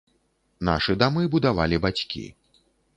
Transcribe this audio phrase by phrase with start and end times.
[0.69, 2.29] Нашы дамы будавалі бацькі.